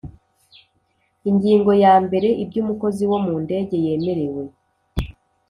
[1.29, 4.43] Ingingo ya mbere Ibyo umukozi wo mu ndege yemerewe